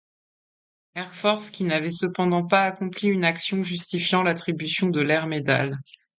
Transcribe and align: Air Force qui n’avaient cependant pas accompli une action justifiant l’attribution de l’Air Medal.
Air 0.95 1.13
Force 1.13 1.51
qui 1.51 1.63
n’avaient 1.63 1.91
cependant 1.91 2.43
pas 2.43 2.63
accompli 2.63 3.07
une 3.09 3.23
action 3.23 3.61
justifiant 3.61 4.23
l’attribution 4.23 4.87
de 4.89 4.99
l’Air 4.99 5.27
Medal. 5.27 5.77